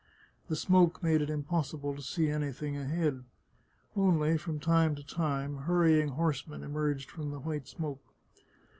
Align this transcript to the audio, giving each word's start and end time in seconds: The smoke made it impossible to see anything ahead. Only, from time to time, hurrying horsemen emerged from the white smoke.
The 0.47 0.55
smoke 0.55 1.03
made 1.03 1.21
it 1.21 1.29
impossible 1.29 1.95
to 1.95 2.01
see 2.01 2.27
anything 2.27 2.75
ahead. 2.75 3.23
Only, 3.95 4.35
from 4.35 4.59
time 4.59 4.95
to 4.95 5.03
time, 5.05 5.57
hurrying 5.57 6.07
horsemen 6.07 6.63
emerged 6.63 7.11
from 7.11 7.29
the 7.29 7.37
white 7.39 7.67
smoke. 7.67 8.01